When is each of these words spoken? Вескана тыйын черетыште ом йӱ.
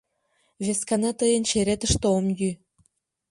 Вескана 0.65 1.11
тыйын 1.19 1.43
черетыште 1.49 2.07
ом 2.17 2.25
йӱ. 2.39 2.51